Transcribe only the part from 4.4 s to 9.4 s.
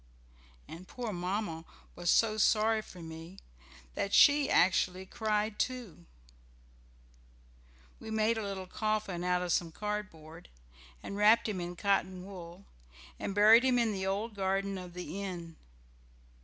actually cried too! We made a little coffin